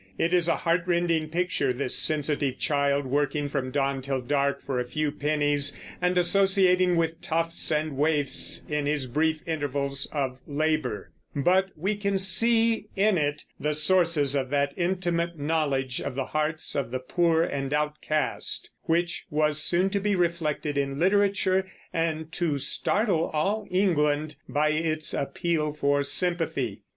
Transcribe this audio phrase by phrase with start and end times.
[0.17, 4.79] It is a heart rending picture, this sensitive child working from dawn till dark for
[4.79, 11.11] a few pennies, and associating with toughs and waifs in his brief intervals of labor;
[11.35, 16.75] but we can see in it the sources of that intimate knowledge of the hearts
[16.75, 22.57] of the poor and outcast which was soon to be reflected in literature and to
[22.57, 26.81] startle all England by its appeal for sympathy.